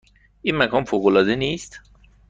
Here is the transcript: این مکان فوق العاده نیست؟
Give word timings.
این 0.41 0.57
مکان 0.57 0.83
فوق 0.83 1.05
العاده 1.05 1.35
نیست؟ 1.35 1.79